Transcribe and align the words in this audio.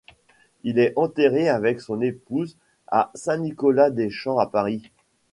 Il 0.63 0.79
est 0.79 0.93
enterré 0.95 1.47
avec 1.47 1.79
son 1.79 2.01
épouse 2.01 2.57
à 2.87 3.11
Saint-Nicolas-des-Champs 3.13 4.39
à 4.39 4.47
Paris. 4.47 4.89